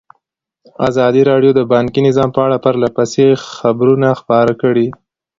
[0.89, 3.25] ازادي راډیو د بانکي نظام په اړه پرله پسې
[3.57, 4.87] خبرونه خپاره کړي.